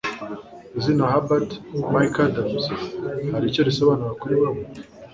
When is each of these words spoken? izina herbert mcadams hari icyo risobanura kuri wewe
izina 0.77 1.03
herbert 1.11 1.49
mcadams 2.01 2.65
hari 3.31 3.45
icyo 3.49 3.61
risobanura 3.67 4.17
kuri 4.21 4.33
wewe 4.41 4.63